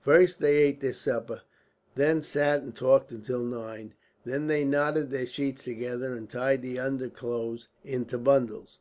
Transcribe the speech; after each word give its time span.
First 0.00 0.38
they 0.38 0.58
ate 0.58 0.80
their 0.80 0.92
supper, 0.92 1.42
then 1.96 2.22
sat 2.22 2.62
and 2.62 2.72
talked 2.72 3.10
until 3.10 3.42
nine. 3.42 3.94
Then 4.24 4.46
they 4.46 4.64
knotted 4.64 5.10
their 5.10 5.26
sheets 5.26 5.64
together, 5.64 6.14
and 6.14 6.30
tied 6.30 6.62
the 6.62 6.78
underclothes 6.78 7.66
into 7.82 8.16
bundles. 8.16 8.78